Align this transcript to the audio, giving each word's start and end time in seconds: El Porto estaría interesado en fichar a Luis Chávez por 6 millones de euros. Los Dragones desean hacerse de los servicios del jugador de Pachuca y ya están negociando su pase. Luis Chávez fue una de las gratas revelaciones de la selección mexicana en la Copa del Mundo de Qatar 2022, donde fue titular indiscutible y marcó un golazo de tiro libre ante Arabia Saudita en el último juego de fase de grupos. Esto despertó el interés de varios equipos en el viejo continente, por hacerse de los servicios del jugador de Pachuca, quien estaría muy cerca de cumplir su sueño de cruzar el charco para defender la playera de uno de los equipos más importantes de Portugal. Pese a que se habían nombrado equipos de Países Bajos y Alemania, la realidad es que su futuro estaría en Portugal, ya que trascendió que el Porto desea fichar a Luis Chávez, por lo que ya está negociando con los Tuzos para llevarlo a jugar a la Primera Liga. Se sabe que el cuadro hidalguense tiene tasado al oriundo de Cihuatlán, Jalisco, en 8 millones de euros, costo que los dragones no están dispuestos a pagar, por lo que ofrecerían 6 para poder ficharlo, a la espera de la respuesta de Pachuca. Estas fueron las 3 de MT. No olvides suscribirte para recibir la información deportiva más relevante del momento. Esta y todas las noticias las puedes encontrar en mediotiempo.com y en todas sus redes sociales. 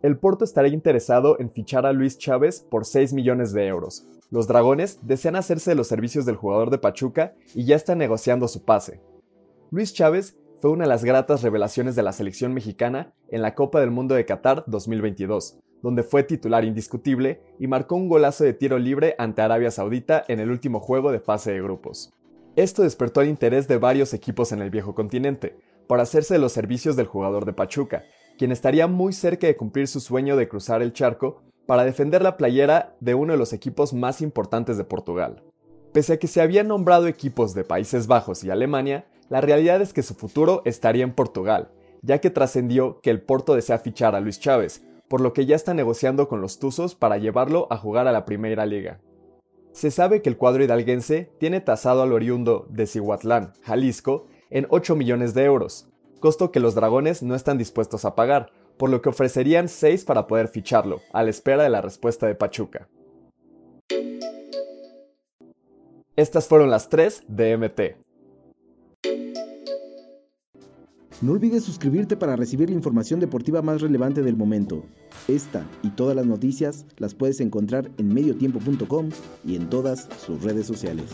El 0.00 0.16
Porto 0.16 0.44
estaría 0.44 0.72
interesado 0.72 1.40
en 1.40 1.50
fichar 1.50 1.84
a 1.84 1.92
Luis 1.92 2.18
Chávez 2.18 2.64
por 2.70 2.84
6 2.84 3.12
millones 3.14 3.52
de 3.52 3.66
euros. 3.66 4.06
Los 4.30 4.46
Dragones 4.46 5.00
desean 5.02 5.34
hacerse 5.34 5.72
de 5.72 5.74
los 5.74 5.88
servicios 5.88 6.24
del 6.24 6.36
jugador 6.36 6.70
de 6.70 6.78
Pachuca 6.78 7.34
y 7.52 7.64
ya 7.64 7.74
están 7.74 7.98
negociando 7.98 8.46
su 8.46 8.64
pase. 8.64 9.00
Luis 9.72 9.92
Chávez 9.92 10.36
fue 10.60 10.70
una 10.70 10.84
de 10.84 10.88
las 10.88 11.04
gratas 11.04 11.42
revelaciones 11.42 11.96
de 11.96 12.04
la 12.04 12.12
selección 12.12 12.54
mexicana 12.54 13.12
en 13.28 13.42
la 13.42 13.56
Copa 13.56 13.80
del 13.80 13.90
Mundo 13.90 14.14
de 14.14 14.24
Qatar 14.24 14.62
2022, 14.68 15.58
donde 15.82 16.04
fue 16.04 16.22
titular 16.22 16.64
indiscutible 16.64 17.40
y 17.58 17.66
marcó 17.66 17.96
un 17.96 18.08
golazo 18.08 18.44
de 18.44 18.52
tiro 18.52 18.78
libre 18.78 19.16
ante 19.18 19.42
Arabia 19.42 19.72
Saudita 19.72 20.24
en 20.28 20.38
el 20.38 20.50
último 20.50 20.78
juego 20.78 21.10
de 21.10 21.20
fase 21.20 21.52
de 21.52 21.62
grupos. 21.62 22.12
Esto 22.54 22.82
despertó 22.82 23.20
el 23.20 23.28
interés 23.28 23.66
de 23.66 23.78
varios 23.78 24.14
equipos 24.14 24.52
en 24.52 24.62
el 24.62 24.70
viejo 24.70 24.94
continente, 24.94 25.56
por 25.88 26.00
hacerse 26.00 26.34
de 26.34 26.40
los 26.40 26.52
servicios 26.52 26.94
del 26.96 27.06
jugador 27.06 27.46
de 27.46 27.52
Pachuca, 27.52 28.04
quien 28.38 28.52
estaría 28.52 28.86
muy 28.86 29.12
cerca 29.12 29.46
de 29.48 29.56
cumplir 29.56 29.88
su 29.88 30.00
sueño 30.00 30.36
de 30.36 30.48
cruzar 30.48 30.80
el 30.80 30.92
charco 30.92 31.42
para 31.66 31.84
defender 31.84 32.22
la 32.22 32.38
playera 32.38 32.96
de 33.00 33.14
uno 33.14 33.32
de 33.32 33.38
los 33.38 33.52
equipos 33.52 33.92
más 33.92 34.22
importantes 34.22 34.78
de 34.78 34.84
Portugal. 34.84 35.42
Pese 35.92 36.14
a 36.14 36.18
que 36.18 36.28
se 36.28 36.40
habían 36.40 36.68
nombrado 36.68 37.08
equipos 37.08 37.52
de 37.52 37.64
Países 37.64 38.06
Bajos 38.06 38.44
y 38.44 38.50
Alemania, 38.50 39.06
la 39.28 39.40
realidad 39.40 39.82
es 39.82 39.92
que 39.92 40.02
su 40.02 40.14
futuro 40.14 40.62
estaría 40.64 41.04
en 41.04 41.12
Portugal, 41.12 41.70
ya 42.00 42.20
que 42.20 42.30
trascendió 42.30 43.00
que 43.00 43.10
el 43.10 43.20
Porto 43.20 43.54
desea 43.54 43.78
fichar 43.78 44.14
a 44.14 44.20
Luis 44.20 44.38
Chávez, 44.40 44.84
por 45.08 45.20
lo 45.20 45.32
que 45.32 45.44
ya 45.44 45.56
está 45.56 45.74
negociando 45.74 46.28
con 46.28 46.40
los 46.40 46.58
Tuzos 46.58 46.94
para 46.94 47.18
llevarlo 47.18 47.66
a 47.70 47.76
jugar 47.76 48.06
a 48.06 48.12
la 48.12 48.24
Primera 48.24 48.64
Liga. 48.66 49.00
Se 49.72 49.90
sabe 49.90 50.22
que 50.22 50.28
el 50.28 50.36
cuadro 50.36 50.62
hidalguense 50.62 51.30
tiene 51.38 51.60
tasado 51.60 52.02
al 52.02 52.12
oriundo 52.12 52.66
de 52.70 52.86
Cihuatlán, 52.86 53.52
Jalisco, 53.62 54.26
en 54.50 54.66
8 54.70 54.96
millones 54.96 55.34
de 55.34 55.44
euros, 55.44 55.88
costo 56.18 56.50
que 56.50 56.60
los 56.60 56.74
dragones 56.74 57.22
no 57.22 57.34
están 57.34 57.58
dispuestos 57.58 58.04
a 58.04 58.14
pagar, 58.14 58.50
por 58.76 58.90
lo 58.90 59.02
que 59.02 59.08
ofrecerían 59.08 59.68
6 59.68 60.04
para 60.04 60.26
poder 60.26 60.48
ficharlo, 60.48 61.00
a 61.12 61.22
la 61.22 61.30
espera 61.30 61.62
de 61.62 61.70
la 61.70 61.80
respuesta 61.80 62.26
de 62.26 62.34
Pachuca. 62.34 62.88
Estas 66.16 66.48
fueron 66.48 66.70
las 66.70 66.88
3 66.88 67.24
de 67.28 67.56
MT. 67.56 68.08
No 71.20 71.32
olvides 71.32 71.64
suscribirte 71.64 72.16
para 72.16 72.36
recibir 72.36 72.70
la 72.70 72.76
información 72.76 73.18
deportiva 73.18 73.60
más 73.60 73.80
relevante 73.80 74.22
del 74.22 74.36
momento. 74.36 74.84
Esta 75.26 75.66
y 75.82 75.90
todas 75.90 76.14
las 76.14 76.26
noticias 76.26 76.86
las 76.96 77.14
puedes 77.14 77.40
encontrar 77.40 77.90
en 77.98 78.14
mediotiempo.com 78.14 79.10
y 79.44 79.56
en 79.56 79.68
todas 79.68 80.08
sus 80.24 80.42
redes 80.44 80.66
sociales. 80.66 81.06